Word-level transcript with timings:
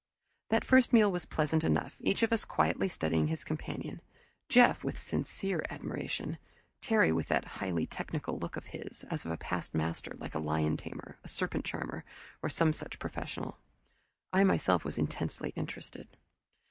That 0.49 0.65
first 0.65 0.93
meal 0.93 1.11
was 1.11 1.27
pleasant 1.27 1.63
enough, 1.63 1.93
each 1.99 2.23
of 2.23 2.33
us 2.33 2.43
quietly 2.43 2.87
studying 2.87 3.27
his 3.27 3.43
companion, 3.43 4.01
Jeff 4.49 4.83
with 4.83 4.97
sincere 4.97 5.63
admiration, 5.69 6.39
Terry 6.81 7.11
with 7.11 7.27
that 7.27 7.45
highly 7.61 7.85
technical 7.85 8.39
look 8.39 8.57
of 8.57 8.65
his, 8.65 9.03
as 9.11 9.25
of 9.25 9.31
a 9.31 9.37
past 9.37 9.75
master 9.75 10.15
like 10.17 10.33
a 10.33 10.39
lion 10.39 10.75
tamer, 10.75 11.19
a 11.23 11.27
serpent 11.27 11.65
charmer, 11.65 12.03
or 12.41 12.49
some 12.49 12.73
such 12.73 12.97
professional. 12.97 13.59
I 14.33 14.43
myself 14.43 14.83
was 14.83 14.97
intensely 14.97 15.53
interested. 15.55 16.07